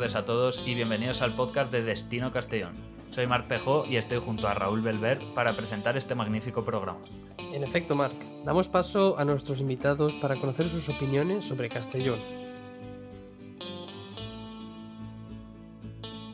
[0.00, 2.72] buenas tardes a todos y bienvenidos al podcast de Destino Castellón.
[3.10, 7.00] Soy Marc Pejó y estoy junto a Raúl Belver para presentar este magnífico programa.
[7.36, 8.14] En efecto, Marc,
[8.46, 12.18] damos paso a nuestros invitados para conocer sus opiniones sobre Castellón.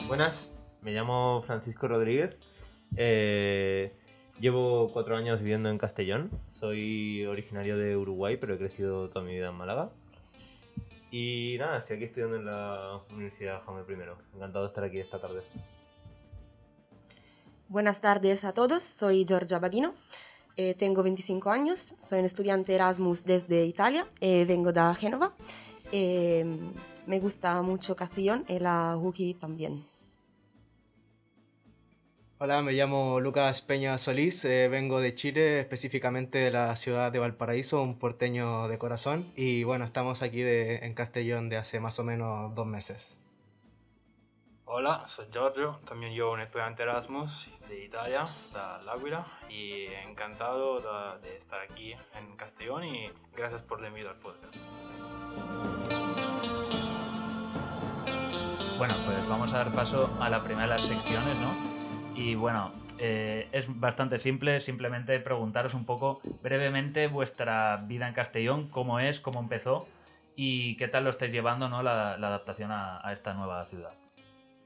[0.07, 2.37] Buenas, me llamo Francisco Rodríguez.
[2.97, 3.93] Eh,
[4.39, 6.31] llevo cuatro años viviendo en Castellón.
[6.53, 9.91] Soy originario de Uruguay, pero he crecido toda mi vida en Málaga.
[11.19, 14.37] Y nada, estoy aquí estudiando en la Universidad Jaume I.
[14.37, 15.41] Encantado de estar aquí esta tarde.
[17.69, 19.95] Buenas tardes a todos, soy Giorgia Baghino,
[20.59, 25.35] eh, tengo 25 años, soy un estudiante Erasmus desde Italia, eh, vengo de Génova.
[25.91, 26.45] Eh,
[27.07, 29.87] me gusta mucho Castellón y la UGI también.
[32.39, 37.19] Hola, me llamo Lucas Peña Solís, eh, vengo de Chile, específicamente de la ciudad de
[37.19, 41.99] Valparaíso, un porteño de corazón, y bueno, estamos aquí de, en Castellón de hace más
[41.99, 43.19] o menos dos meses.
[44.67, 50.83] Hola, soy Giorgio, también yo un estudiante Erasmus de Italia, de L'Aquila, y encantado
[51.23, 54.57] de, de, estar aquí en Castellón y gracias por la invito al podcast.
[58.77, 61.76] Bueno, pues vamos a dar paso a la primera de las secciones, ¿no?
[62.17, 68.69] Y bueno, eh, es bastante simple, simplemente preguntaros un poco brevemente vuestra vida en Castellón,
[68.71, 69.87] cómo es, cómo empezó
[70.35, 71.83] y qué tal lo estáis llevando, ¿no?
[71.83, 73.93] La, la adaptación a, a esta nueva ciudad.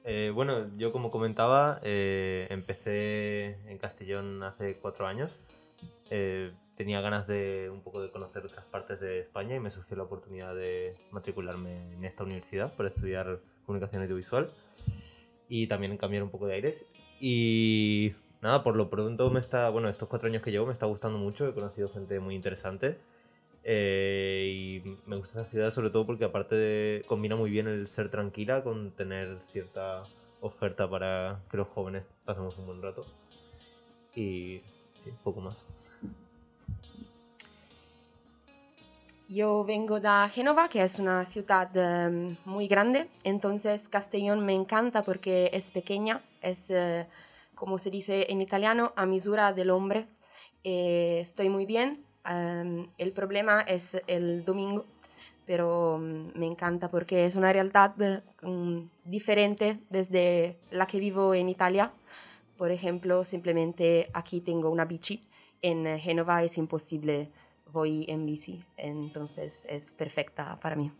[0.04, 5.38] Eh, bueno, yo como comentaba, eh, empecé en Castellón hace cuatro años.
[6.08, 9.96] Eh, tenía ganas de un poco de conocer otras partes de España y me surgió
[9.96, 14.50] la oportunidad de matricularme en esta universidad para estudiar comunicación audiovisual
[15.48, 16.86] y también cambiar un poco de aires.
[17.20, 20.86] Y nada, por lo pronto me está, bueno, estos cuatro años que llevo me está
[20.86, 22.98] gustando mucho, he conocido gente muy interesante.
[23.62, 27.86] Eh, y me gusta esa ciudad sobre todo porque aparte de, combina muy bien el
[27.88, 30.02] ser tranquila con tener cierta
[30.40, 33.04] oferta para que los jóvenes pasemos un buen rato.
[34.14, 34.62] Y
[35.04, 35.66] sí, poco más.
[39.32, 45.04] Yo vengo de Génova, que es una ciudad um, muy grande, entonces Castellón me encanta
[45.04, 47.06] porque es pequeña, es, uh,
[47.54, 50.08] como se dice en italiano, a misura del hombre.
[50.64, 54.84] Eh, estoy muy bien, um, el problema es el domingo,
[55.46, 57.94] pero um, me encanta porque es una realidad
[59.04, 61.92] diferente desde la que vivo en Italia.
[62.58, 65.22] Por ejemplo, simplemente aquí tengo una bici,
[65.62, 67.30] en Génova es imposible
[67.72, 70.92] voy en bici, entonces es perfecta para mí.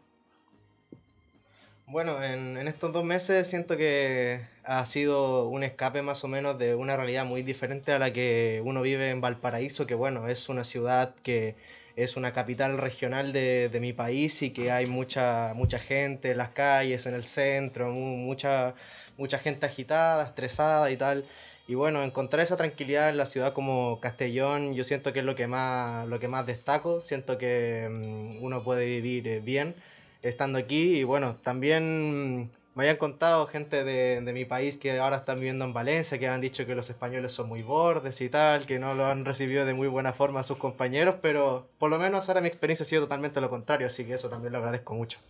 [1.90, 6.76] Bueno, en, estos dos meses siento que ha sido un escape más o menos de
[6.76, 10.62] una realidad muy diferente a la que uno vive en Valparaíso, que bueno, es una
[10.62, 11.56] ciudad que
[11.96, 16.38] es una capital regional de, de mi país y que hay mucha, mucha gente en
[16.38, 18.74] las calles, en el centro, mucha,
[19.18, 21.24] mucha gente agitada, estresada y tal.
[21.70, 25.36] Y bueno, encontrar esa tranquilidad en la ciudad como Castellón, yo siento que es lo
[25.36, 27.00] que más, lo que más destaco.
[27.00, 29.76] Siento que um, uno puede vivir bien
[30.20, 30.96] estando aquí.
[30.96, 35.64] Y bueno, también me habían contado gente de, de, mi país que ahora están viviendo
[35.64, 38.94] en Valencia, que han dicho que los españoles son muy bordes y tal, que no
[38.94, 42.40] lo han recibido de muy buena forma a sus compañeros, pero por lo menos ahora
[42.40, 45.20] mi experiencia ha sido totalmente lo contrario, así que eso también lo agradezco mucho.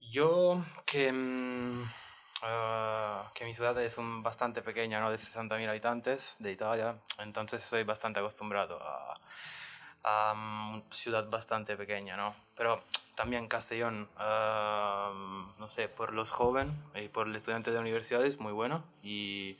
[0.00, 1.12] Yo que...
[2.42, 5.10] Uh, que mi ciudad es un bastante pequeña, ¿no?
[5.10, 9.18] de 60.000 habitantes de Italia, entonces estoy bastante acostumbrado a,
[10.04, 12.34] a una ciudad bastante pequeña, ¿no?
[12.54, 12.82] Pero
[13.14, 18.38] también Castellón, uh, no sé, por los jóvenes y por el estudiante de universidad es
[18.38, 19.58] muy bueno y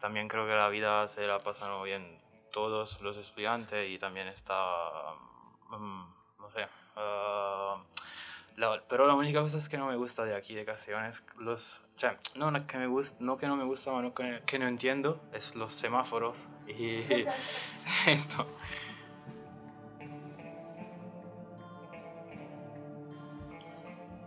[0.00, 2.18] también creo que la vida se la pasan bien
[2.52, 5.14] todos los estudiantes y también está,
[5.70, 7.78] um, no sé, uh,
[8.58, 11.24] la, pero la única cosa es que no me gusta de aquí, de Castellón, es
[11.38, 11.82] los...
[11.94, 14.58] O sea, no, no, que, me gusta, no que no me gusta, no que, que
[14.58, 17.00] no entiendo, es los semáforos y
[18.06, 18.46] esto.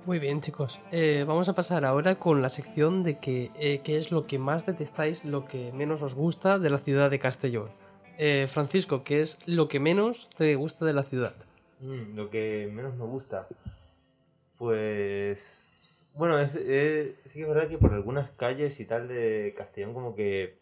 [0.05, 0.79] Muy bien, chicos.
[0.91, 4.39] Eh, vamos a pasar ahora con la sección de que, eh, qué es lo que
[4.39, 7.69] más detestáis, lo que menos os gusta de la ciudad de Castellón.
[8.17, 11.35] Eh, Francisco, ¿qué es lo que menos te gusta de la ciudad?
[11.81, 13.47] Mm, lo que menos me gusta.
[14.61, 15.65] Pues.
[16.13, 19.95] Bueno, es, es, sí que es verdad que por algunas calles y tal de Castellón,
[19.95, 20.59] como que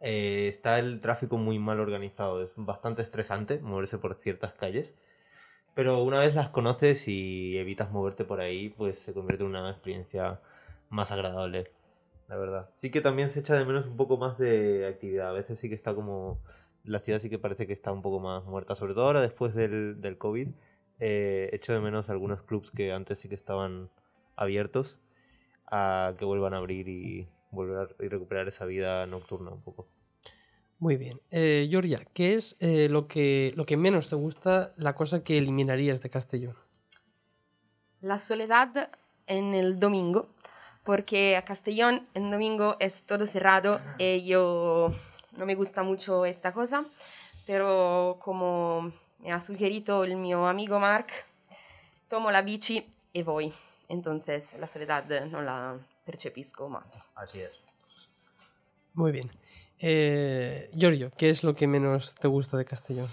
[0.00, 2.44] eh, está el tráfico muy mal organizado.
[2.44, 4.96] Es bastante estresante moverse por ciertas calles.
[5.74, 9.70] Pero una vez las conoces y evitas moverte por ahí, pues se convierte en una
[9.70, 10.40] experiencia
[10.88, 11.72] más agradable,
[12.28, 12.70] la verdad.
[12.76, 15.30] Sí que también se echa de menos un poco más de actividad.
[15.30, 16.40] A veces sí que está como.
[16.84, 19.54] La ciudad sí que parece que está un poco más muerta, sobre todo ahora después
[19.56, 20.48] del, del COVID
[21.04, 23.90] eh, echo de menos algunos clubs que antes sí que estaban
[24.36, 25.00] abiertos
[25.66, 29.88] a que vuelvan a abrir y volver a y recuperar esa vida nocturna un poco.
[30.78, 31.20] Muy bien.
[31.32, 35.38] Eh, Georgia, ¿qué es eh, lo, que, lo que menos te gusta, la cosa que
[35.38, 36.56] eliminarías de Castellón?
[38.00, 38.90] La soledad
[39.26, 40.28] en el domingo,
[40.84, 44.92] porque a Castellón en domingo es todo cerrado y yo
[45.36, 46.84] no me gusta mucho esta cosa,
[47.44, 48.92] pero como
[49.22, 51.06] me ha sugerido el mío amigo Mark,
[52.08, 53.52] tomo la bici y voy.
[53.88, 57.08] Entonces la soledad no la percepisco más.
[57.14, 57.52] Así es.
[58.94, 59.30] Muy bien.
[59.78, 63.08] Eh, Giorgio, ¿qué es lo que menos te gusta de Castellón?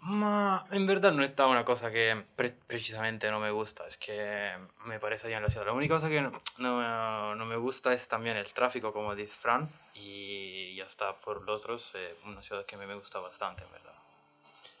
[0.00, 4.52] Ma en verdad no está una cosa que pre- precisamente no me gusta, es que
[4.84, 5.66] me parece bien la ciudad.
[5.66, 9.34] La única cosa que no, no- no me gusta es también el tráfico, como dice
[9.34, 13.18] Fran, y ya está, por los otros, eh, una ciudad que a mí me gusta
[13.18, 13.87] bastante, en verdad.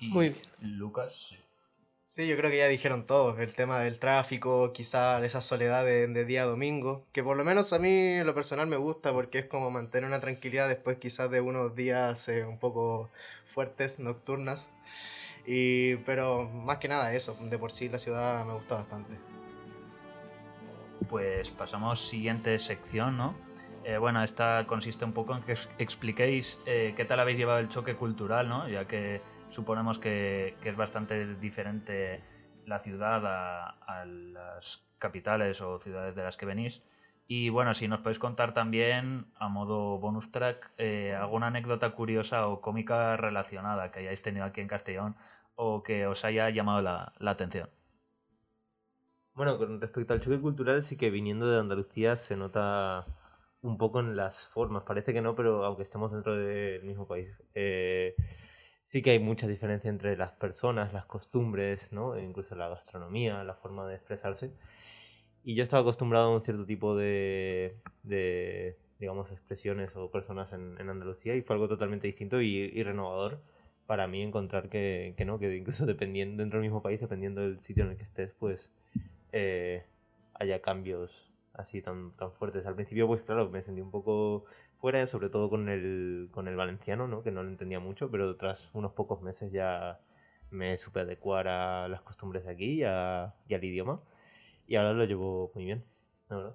[0.00, 0.78] Y Muy bien.
[0.78, 1.36] Lucas, sí.
[2.06, 6.06] Sí, yo creo que ya dijeron todo, el tema del tráfico, quizá esa soledad de,
[6.06, 9.40] de día domingo, que por lo menos a mí en lo personal me gusta porque
[9.40, 13.10] es como mantener una tranquilidad después quizás de unos días eh, un poco
[13.46, 14.70] fuertes, nocturnas.
[15.46, 19.14] Y, pero más que nada eso, de por sí la ciudad me gusta bastante.
[21.08, 23.34] Pues pasamos siguiente sección, ¿no?
[23.84, 27.60] Eh, bueno, esta consiste un poco en que ex- expliquéis eh, qué tal habéis llevado
[27.60, 28.68] el choque cultural, ¿no?
[28.68, 32.22] Ya que suponemos que, es bastante diferente
[32.66, 36.82] la ciudad a, las capitales o ciudades de las que venís.
[37.26, 42.48] Y bueno, si nos podéis contar también, a modo bonus track, eh, alguna anécdota curiosa
[42.48, 45.14] o cómica relacionada que hayáis tenido aquí en Castellón
[45.54, 47.68] o que os haya llamado la, la atención.
[49.34, 53.06] Bueno, con respecto al choque cultural, sí que viniendo de Andalucía se nota
[53.62, 54.82] un poco en las formas.
[54.84, 58.14] Parece que no, pero aunque estemos dentro del mismo país, eh,
[58.88, 62.16] sí que hay mucha diferencia entre las personas, las costumbres, ¿no?
[62.16, 64.50] E incluso la gastronomía, la forma de expresarse.
[65.44, 70.80] Y yo estaba acostumbrado a un cierto tipo de, de, digamos, expresiones o personas en,
[70.80, 73.40] en Andalucía y fue algo totalmente distinto y, y renovador
[73.86, 77.60] para mí encontrar que, que no, que incluso dependiendo dentro del mismo país, dependiendo del
[77.60, 78.72] sitio en el que estés, pues
[79.32, 79.84] eh,
[80.32, 82.64] haya cambios así tan, tan fuertes.
[82.64, 84.46] Al principio, pues claro, me sentí un poco
[84.80, 87.22] fuera, sobre todo con el, con el valenciano, ¿no?
[87.22, 90.00] que no lo entendía mucho, pero tras unos pocos meses ya
[90.50, 94.00] me supe adecuar a las costumbres de aquí y, a- y al idioma.
[94.68, 95.84] Y ahora lo llevo muy bien,
[96.28, 96.54] la verdad.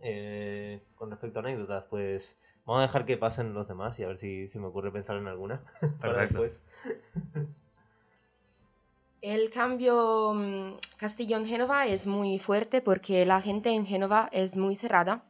[0.00, 4.08] Eh, con respecto a anécdotas, pues vamos a dejar que pasen los demás y a
[4.08, 5.60] ver si, si me ocurre pensar en alguna
[6.00, 6.38] para Perfecto.
[6.42, 6.62] después.
[9.20, 15.22] El cambio mm, Castellón-Génova es muy fuerte porque la gente en Génova es muy cerrada.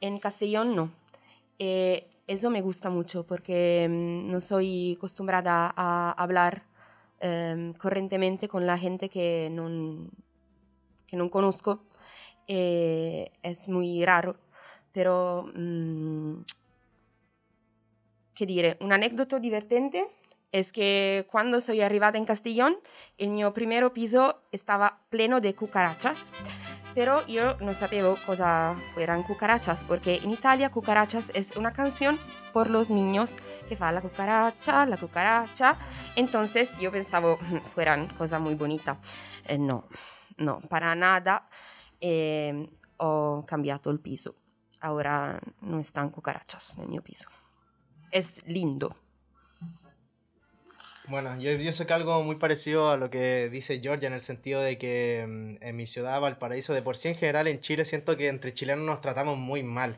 [0.00, 0.90] En Castellón no.
[1.58, 6.62] Eh, eso me gusta mucho porque mm, no soy acostumbrada a hablar
[7.20, 10.08] em, corrientemente con la gente que no,
[11.06, 11.82] que no conozco.
[12.46, 14.36] Eh, es muy raro,
[14.92, 16.42] pero mm,
[18.34, 18.76] ¿qué dire?
[18.80, 20.08] Un anécdota divertente
[20.52, 22.76] es que cuando soy arrivata en Castellón,
[23.18, 26.32] el mio primer piso estaba pleno de cucarachas,
[26.94, 32.18] pero yo no sabía cosa fueran cucarachas, porque en Italia cucarachas es una canción
[32.52, 33.34] por los niños
[33.68, 35.76] que fa la cucaracha, la cucaracha,
[36.16, 37.36] entonces yo pensaba
[37.74, 38.98] fueran cosa muy bonita.
[39.46, 39.84] Eh, no,
[40.36, 41.48] no, para nada.
[42.00, 42.68] Eh,
[43.00, 44.34] ho cambiato el piso.
[44.80, 47.28] Ahora no están cucarachas en mio piso.
[48.10, 48.96] Es lindo.
[51.10, 54.60] Bueno, yo pienso que algo muy parecido a lo que dice Georgia en el sentido
[54.60, 58.16] de que mm, en mi ciudad, Valparaíso, de por sí en general en Chile, siento
[58.16, 59.96] que entre chilenos nos tratamos muy mal,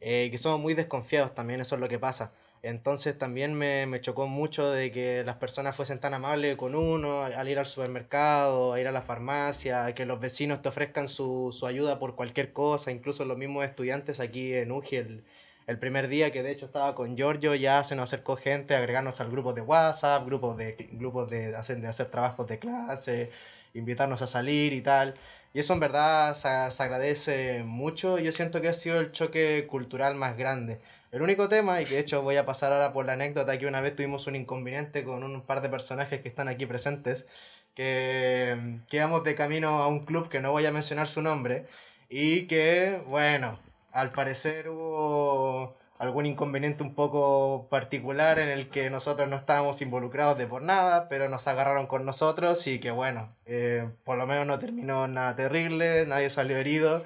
[0.00, 2.34] eh, que somos muy desconfiados también, eso es lo que pasa.
[2.62, 7.22] Entonces también me, me chocó mucho de que las personas fuesen tan amables con uno
[7.22, 11.50] al ir al supermercado, a ir a la farmacia, que los vecinos te ofrezcan su,
[11.58, 15.24] su ayuda por cualquier cosa, incluso los mismos estudiantes aquí en UGI, el,
[15.72, 18.78] el primer día que de hecho estaba con Giorgio, ya se nos acercó gente a
[18.78, 23.30] agregarnos al grupo de WhatsApp, grupos de, grupos de, hacer, de hacer trabajos de clase,
[23.74, 25.14] invitarnos a salir y tal.
[25.54, 28.18] Y eso en verdad se, se agradece mucho.
[28.18, 30.80] Yo siento que ha sido el choque cultural más grande.
[31.10, 33.66] El único tema, y que de hecho voy a pasar ahora por la anécdota, que
[33.66, 37.26] una vez tuvimos un inconveniente con un par de personajes que están aquí presentes,
[37.74, 41.66] que quedamos de camino a un club que no voy a mencionar su nombre,
[42.08, 43.58] y que, bueno,
[43.92, 50.36] al parecer hubo algún inconveniente un poco particular en el que nosotros no estábamos involucrados
[50.36, 54.46] de por nada, pero nos agarraron con nosotros y que bueno, eh, por lo menos
[54.46, 57.04] no terminó nada terrible, nadie salió herido,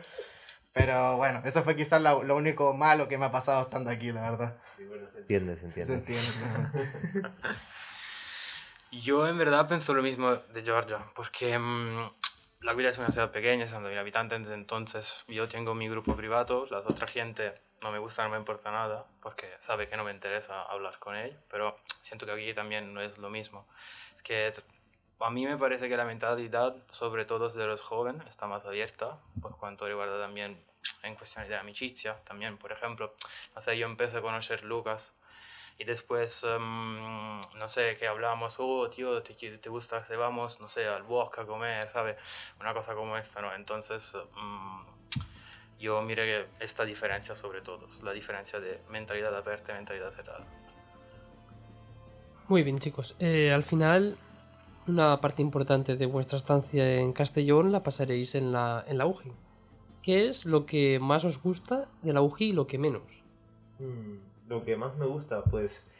[0.72, 4.12] pero bueno, eso fue quizás la- lo único malo que me ha pasado estando aquí,
[4.12, 4.56] la verdad.
[5.12, 5.94] Se entiende, se Se entiende.
[5.94, 7.28] entiende.
[8.92, 12.08] Yo en verdad pienso lo mismo de Georgia, porque mm,
[12.60, 16.78] la Guida es una ciudad pequeña, 60.000 habitantes, entonces yo tengo mi grupo privado, la
[16.78, 20.62] otra gente no me gusta, no me importa nada, porque sabe que no me interesa
[20.62, 23.66] hablar con ellos, pero siento que aquí también no es lo mismo.
[24.16, 24.52] Es que
[25.20, 29.18] a mí me parece que la mentalidad, sobre todo de los jóvenes, está más abierta,
[29.40, 30.62] por cuanto recuerda también
[31.02, 33.14] en cuestiones de amicizia, también, por ejemplo,
[33.54, 35.14] no sé, yo empecé a conocer Lucas,
[35.78, 40.68] y después, em, no sé, que hablábamos, oh, tío, ¿te, te gusta que vamos, no
[40.68, 42.16] sé, al bosque a comer, ¿sabes?
[42.60, 43.54] Una cosa como esta, ¿no?
[43.54, 45.22] Entonces, em,
[45.78, 50.46] yo mire esta diferencia sobre todo, la diferencia de mentalidad abierta y mentalidad cerrada.
[52.48, 53.14] Muy bien, chicos.
[53.18, 54.16] Eh, al final,
[54.86, 59.32] una parte importante de vuestra estancia en Castellón la pasaréis en la, en la UGI.
[60.00, 63.02] ¿Qué es lo que más os gusta de la UGI y lo que menos?
[63.78, 65.90] Mm lo que más me gusta, pues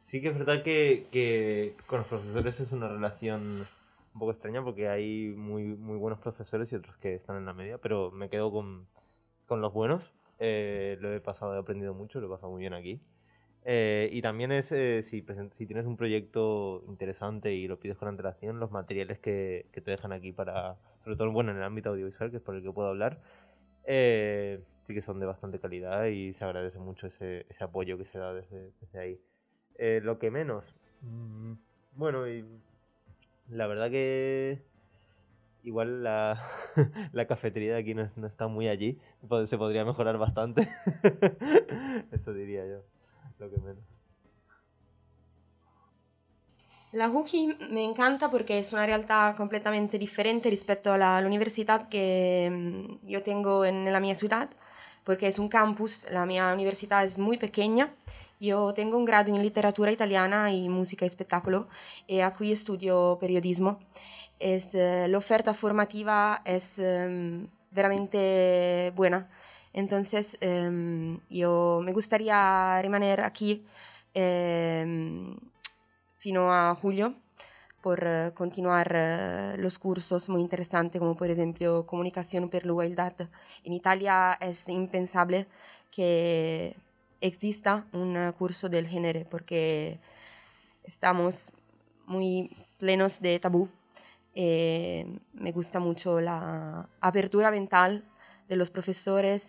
[0.00, 3.66] sí que es verdad que, con los profesores es una relación
[4.14, 7.52] un poco extraña porque hay muy, muy buenos profesores y otros que están en la
[7.52, 8.86] media, pero me quedo con,
[9.48, 10.12] los buenos.
[10.40, 13.00] Eh, lo he pasado, he aprendido mucho, lo he pasado muy bien aquí.
[13.66, 18.08] Eh, y también es, eh, si, si tienes un proyecto interesante y lo pides con
[18.08, 21.90] antelación, los materiales que, que te dejan aquí para, sobre todo bueno, en el ámbito
[21.90, 23.20] audiovisual, que es por el que puedo hablar,
[23.86, 28.04] eh, sí que son de bastante calidad y se agradece mucho ese, ese apoyo que
[28.04, 29.20] se da desde, desde ahí.
[29.76, 31.52] Eh, lo que menos, mm,
[31.96, 32.44] bueno, y
[33.48, 34.62] la verdad que
[35.64, 36.42] igual la,
[37.12, 38.98] la cafetería de aquí no, no, está muy allí,
[39.46, 40.68] se podría mejorar bastante.
[42.12, 42.82] Eso diría yo,
[43.38, 43.84] lo que menos.
[46.94, 52.48] La UCI me encanta porque es una realidad completamente diferente respecto a la, universidad que
[52.52, 54.48] mm, yo tengo en la mi ciudad,
[55.04, 57.92] porque es un campus, la mi universidad es muy pequeña.
[58.40, 61.68] Yo tengo un grado en literatura italiana y música y espectáculo
[62.06, 63.80] y aquí estudio periodismo.
[64.38, 66.80] Es, eh, la oferta formativa es
[67.70, 69.28] veramente buena.
[69.72, 73.64] Entonces, em, yo me gustaría remaner aquí
[74.14, 75.36] em,
[76.18, 77.14] fino a julio
[77.84, 83.12] por eh, continuar eh, los cursos muy interesantes como por ejemplo comunicación per la igualdad.
[83.62, 85.46] En Italia es impensable
[85.90, 86.74] que
[87.20, 89.98] exista un eh, curso del género porque
[90.82, 91.52] estamos
[92.06, 93.68] muy plenos de tabú.
[94.34, 98.02] me gusta mucho la apertura mental
[98.48, 99.40] de los profesores,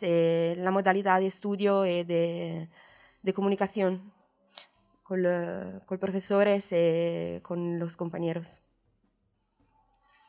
[0.65, 2.67] la modalidad de estudio y de,
[3.23, 4.14] de comunicación
[5.05, 8.63] con, los profesores y eh, con los compañeros.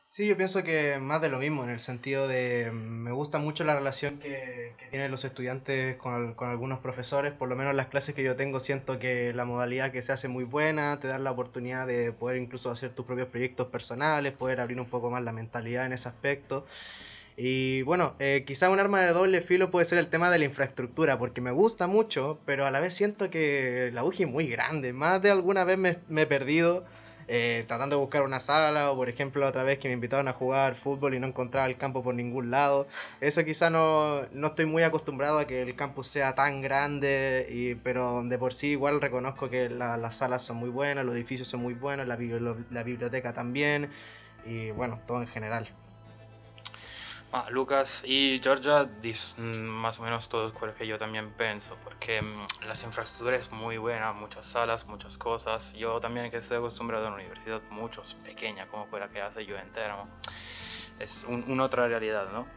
[0.09, 3.63] Sí, yo pienso que más de lo mismo, en el sentido de me gusta mucho
[3.63, 8.15] la relación que, tienen los estudiantes con, con, algunos profesores, por lo menos las clases
[8.15, 11.31] que yo tengo siento que la modalidad que se hace muy buena, te dan la
[11.31, 15.33] oportunidad de poder incluso hacer tus propios proyectos personales, poder abrir un poco más la
[15.33, 16.65] mentalidad en ese aspecto.
[17.39, 20.45] Y bueno, eh, quizá un arma de doble filo puede ser el tema de la
[20.45, 24.47] infraestructura, porque me gusta mucho, pero a la vez siento que la UGI es muy
[24.47, 24.91] grande.
[24.91, 26.83] Más de alguna vez me, he perdido
[27.27, 30.33] eh, tratando de buscar una sala, o por ejemplo otra vez que me invitaron a
[30.33, 32.87] jugar fútbol y no encontraba el campo por ningún lado.
[33.21, 37.75] Eso quizá no, no estoy muy acostumbrado a que el campus sea tan grande, y,
[37.75, 41.61] pero de por sí igual reconozco que las salas son muy buenas, los edificios son
[41.61, 42.17] muy buenos, la,
[42.71, 43.91] la biblioteca también,
[44.43, 45.69] y bueno, todo en general.
[47.33, 51.75] Ah, Lucas y Georgia dicen mm, más o menos todo lo que yo también pienso,
[51.83, 55.73] porque mm, las infraestructuras es muy buena, muchas salas, muchas cosas.
[55.73, 59.45] Yo también que estoy acostumbrado a una universidad muchos pequeña como fue la que hace
[59.45, 60.05] yo entera,
[60.99, 62.47] es una otra realidad, ¿no?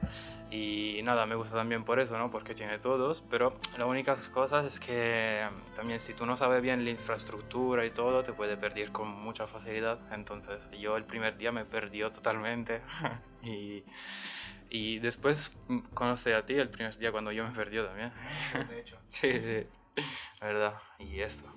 [0.52, 2.30] Y nada, me gusta también por eso, ¿no?
[2.30, 6.62] Porque tiene todos, pero la única cosa es que mm, también si tú no sabes
[6.62, 9.98] bien la infraestructura y todo, te puede perder con mucha facilidad.
[10.12, 12.82] Entonces yo el primer día me perdió totalmente
[13.42, 13.82] y
[14.70, 18.12] y después mm, conocí a ti el primer día cuando yo me perdió también.
[18.68, 18.98] De hecho.
[19.08, 19.66] sí, sí.
[20.40, 20.74] verdad.
[20.98, 21.52] Y esto.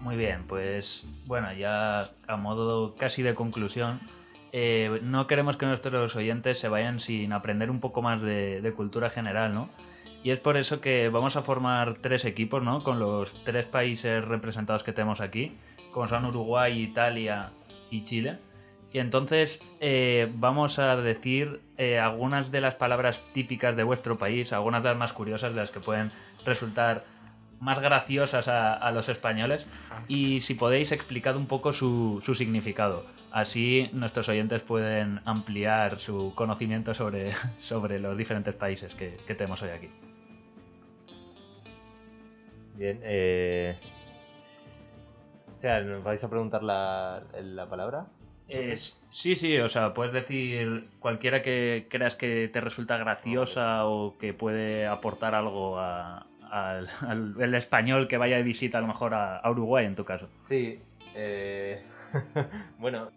[0.00, 4.00] Muy bien, pues bueno, ya a modo casi de conclusión,
[4.50, 8.72] eh, no queremos que nuestros oyentes se vayan sin aprender un poco más de, de,
[8.72, 9.70] cultura general, ¿no?
[10.24, 12.82] Y es por eso que vamos a formar tres equipos, ¿no?
[12.82, 15.56] Con los tres países representados que tenemos aquí,
[15.92, 17.50] como son Uruguay, Italia
[17.90, 18.38] y Chile.
[18.92, 24.52] Y entonces eh, vamos a decir eh, algunas de las palabras típicas de vuestro país,
[24.52, 26.12] algunas de las más curiosas, de las que pueden
[26.44, 27.04] resultar
[27.58, 29.66] más graciosas a, los españoles.
[30.08, 33.06] Y si podéis explicar un poco su, significado.
[33.30, 39.70] Así nuestros oyentes pueden ampliar su conocimiento sobre, sobre los diferentes países que, tenemos hoy
[39.70, 39.88] aquí.
[42.74, 43.78] Bien, eh...
[45.50, 48.06] o sea, ¿nos vais a preguntar la, la palabra?
[48.52, 54.16] Es- sí, sí, o sea, puedes decir cualquiera que creas que te resulta graciosa o
[54.18, 56.86] que puede aportar algo a- al,
[57.40, 60.28] el español que vaya de visita a lo mejor a, Uruguay en tu caso.
[60.36, 60.78] Sí,
[61.14, 61.82] eh,
[62.78, 63.10] bueno.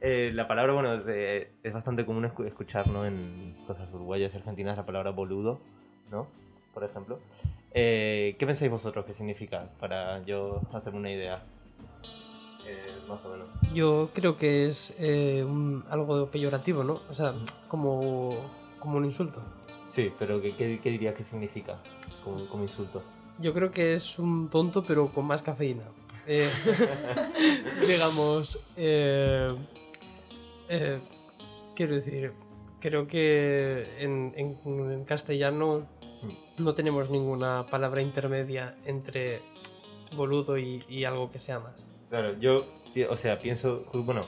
[0.00, 2.86] eh, la palabra, bueno, es, eh, bastante común escu- escuchar.
[2.88, 5.60] En cosas uruguayas y argentinas la palabra boludo,
[6.10, 6.28] ¿no?
[6.72, 7.18] Por ejemplo.
[7.72, 9.68] Eh, ¿Qué pensáis vosotros que significa?
[9.80, 11.42] Para yo hacerme una idea.
[12.66, 13.46] Eh, más o menos.
[13.72, 17.00] Yo creo que es eh, un- algo peyorativo, ¿no?
[17.10, 17.34] O sea,
[17.68, 18.30] como,
[18.78, 19.40] como un insulto.
[19.88, 21.78] Sí, pero ¿qué, qué, qué dirías que significa
[22.24, 23.02] como, como insulto?
[23.38, 25.84] Yo creo que es un tonto, pero con más cafeína.
[26.26, 26.48] Eh,
[27.86, 29.54] digamos, eh,
[31.74, 32.32] quiero decir,
[32.80, 34.58] creo que en, en-
[34.92, 35.86] en castellano
[36.58, 39.42] no tenemos ninguna palabra intermedia entre
[40.16, 41.92] boludo y, y algo que sea más.
[42.08, 42.64] Claro, yo,
[43.02, 44.26] o sea, pienso, bueno,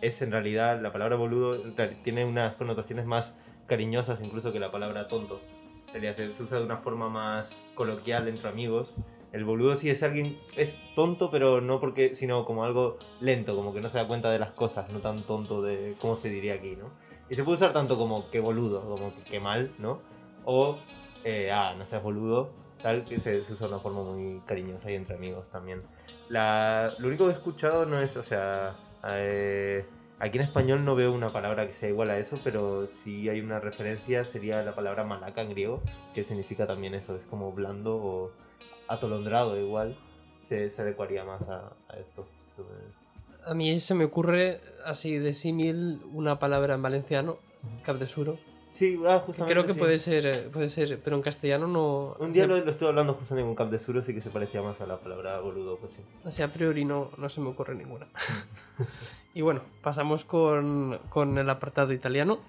[0.00, 1.60] es en realidad, la palabra boludo
[2.02, 5.40] tiene unas connotaciones más cariñosas incluso que la palabra tonto.
[5.92, 8.94] Se usa de una forma más coloquial entre amigos.
[9.32, 13.74] El boludo sí es alguien, es tonto, pero no porque, sino como algo lento, como
[13.74, 16.54] que no se da cuenta de las cosas, no tan tonto de cómo se diría
[16.54, 16.90] aquí, ¿no?
[17.28, 20.00] Y se puede usar tanto como que boludo, como que, que mal, ¿no?
[20.44, 20.78] O,
[21.24, 24.90] eh, ah, no seas boludo, tal, que se, se usa de una forma muy cariñosa
[24.90, 25.82] y entre amigos también.
[26.28, 29.84] La, lo único que he escuchado no es, o sea, eh,
[30.18, 33.40] aquí en español no veo una palabra que sea igual a eso, pero si hay
[33.40, 35.82] una referencia sería la palabra malaca en griego,
[36.14, 38.30] que significa también eso, es como blando o
[38.88, 39.96] atolondrado igual,
[40.42, 42.26] se, se adecuaría más a, a esto.
[43.44, 47.38] A mí se me ocurre así de símil una palabra en valenciano,
[47.84, 48.38] capdesuro.
[48.70, 49.54] Sí, ah, justamente.
[49.54, 49.78] creo que sí.
[49.78, 52.16] puede ser, eh, puede ser, pero en castellano no.
[52.18, 54.20] Un día o sea, lo, lo estuve hablando justamente con Cap de Suro, sí que
[54.20, 56.02] se parecía más a la palabra boludo, pues sí.
[56.24, 58.06] O sea, a priori no, no se me ocurre ninguna.
[59.34, 62.40] y bueno, pasamos con, con el apartado italiano.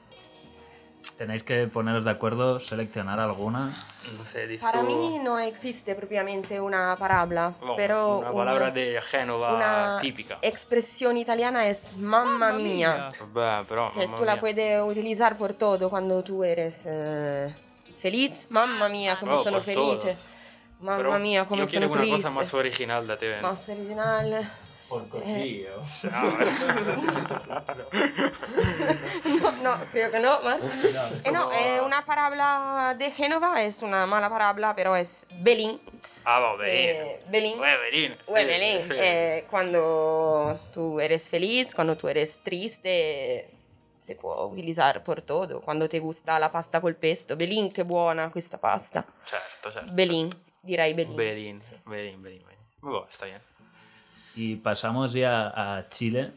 [1.19, 3.75] Tenéis que poneros de acuerdo, seleccionar alguna.
[4.17, 9.01] No sé, Para mí no existe propiamente una palabra, No, pero una una, palabra de
[9.01, 10.37] Génova una típica.
[10.41, 15.89] expresión italiana es mamma mia, Vabbè, però, que mamma tú la puedes utilizar por todo
[15.89, 17.53] cuando tú eres eh,
[17.99, 18.47] feliz.
[18.49, 19.99] Mamma mia, como Oh, sono por todo.
[19.99, 20.15] felice.
[20.79, 22.29] Mamma Però mia, come io sono chiedo una cosa triste.
[22.29, 23.41] más original da te.
[23.41, 24.49] Más original.
[24.89, 25.79] Por cochillo.
[29.25, 30.41] No, no, creo que no.
[30.41, 30.57] ma-
[31.23, 35.79] Eh, no, eh, una palabra de Génova es una mala palabra, pero es Belín.
[36.25, 36.89] Ah, va, Belín.
[36.89, 37.59] Eh, Belín.
[37.59, 38.17] Belín.
[38.25, 38.93] Sì, Belín, sì.
[38.97, 43.49] eh, cuando tú eres feliz, cuando tú eres triste,
[43.97, 45.61] se può utilizar por todo.
[45.61, 49.05] Cuando te gusta la pasta col pesto, Belín, che buona questa pasta.
[49.25, 49.93] Certo, certo.
[49.93, 50.29] Belín,
[50.61, 51.15] direi Belín.
[51.15, 52.43] Belín, Belín, Belín.
[52.45, 52.59] Belín.
[52.81, 53.41] Bueno, está bien.
[54.35, 56.31] Y pasamos ya a Chile.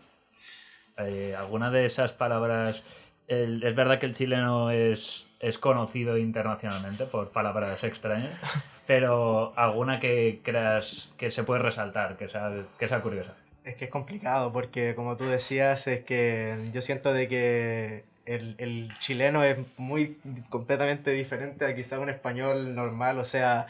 [0.99, 2.83] Eh, ¿Alguna de esas palabras?
[3.29, 8.35] el- es verdad que el chileno es, es conocido internacionalmente por palabras extrañas,
[8.87, 13.35] pero alguna que creas que se puede resaltar, que sea, que sea curiosa.
[13.65, 18.55] Es que es complicado porque como tú decías, es que yo siento de que el,
[18.59, 20.19] el chileno es muy
[20.51, 23.67] completamente diferente a quizá un español normal, o sea,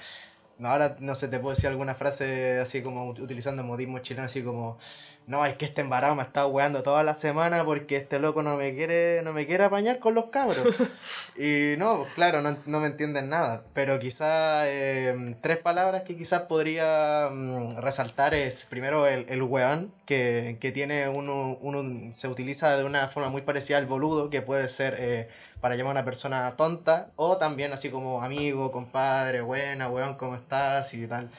[0.68, 4.78] ahora no sé, te puedo decir alguna frase así como utilizando modismo chileno, así como,
[5.26, 8.42] no, es que este embarado me ha estado weando toda la semana porque este loco
[8.42, 10.66] no me quiere, no me quiere apañar con los cabros.
[11.34, 16.42] Y no, claro, no, no me entienden nada, pero quizá eh, tres palabras que quizás
[16.42, 22.76] podría mm, resaltar es primero el, el weón, que, que tiene uno, uno, se utiliza
[22.76, 25.28] de una forma muy parecida al boludo, que puede ser eh,
[25.62, 30.34] para llamar a una persona tonta, o también así como amigo, compadre, buena, weón, ¿cómo
[30.34, 30.92] estás?
[30.92, 31.30] y tal.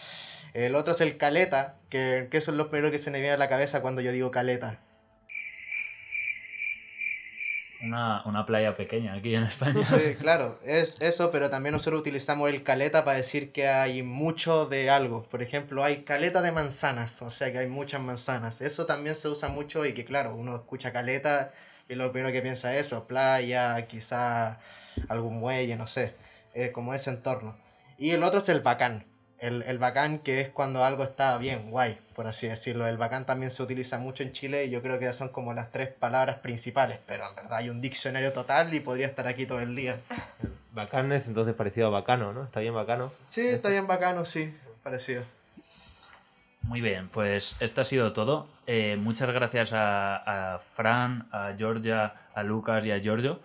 [0.53, 3.33] El otro es el caleta, que, que eso es lo primero que se me viene
[3.33, 4.79] a la cabeza cuando yo digo caleta.
[7.81, 9.83] Una, una playa pequeña aquí en España.
[9.83, 14.67] Sí, claro, es eso, pero también nosotros utilizamos el caleta para decir que hay mucho
[14.67, 15.23] de algo.
[15.23, 18.61] Por ejemplo, hay caleta de manzanas, o sea que hay muchas manzanas.
[18.61, 21.51] Eso también se usa mucho y que claro, uno escucha caleta
[21.89, 24.59] y lo primero que piensa es eso, playa, quizá
[25.09, 26.13] algún muelle, no sé,
[26.53, 27.57] eh, como ese entorno.
[27.97, 29.05] Y el otro es el bacán.
[29.43, 32.87] El, el bacán que es cuando algo está bien, guay, por así decirlo.
[32.87, 35.69] El bacán también se utiliza mucho en Chile y yo creo que son como las
[35.69, 39.59] tres palabras principales, pero en verdad hay un diccionario total y podría estar aquí todo
[39.59, 39.97] el día.
[40.71, 42.45] Bacán es entonces parecido a bacano, ¿no?
[42.45, 43.11] Está bien bacano.
[43.27, 44.51] Sí, está bien bacano, sí,
[44.81, 45.23] parecido.
[46.61, 48.47] Muy bien, pues esto ha sido todo.
[48.65, 53.41] Eh, muchas gracias a, a Fran, a Georgia, a Lucas y a Giorgio.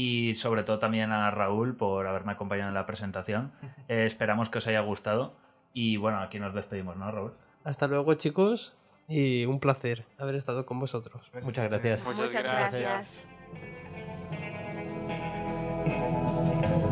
[0.00, 3.52] Y sobre todo también a Raúl por haberme acompañado en la presentación.
[3.88, 5.34] Eh, esperamos que os haya gustado.
[5.74, 7.32] Y bueno, aquí nos despedimos, ¿no, Raúl?
[7.64, 8.76] Hasta luego, chicos.
[9.08, 11.28] y un placer haber estado con vosotros.
[11.42, 12.04] Muchas gracias.
[12.04, 13.26] Muchas, Muchas gracias.
[15.84, 16.89] gracias.